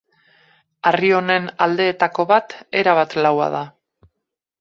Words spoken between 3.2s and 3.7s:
laua da.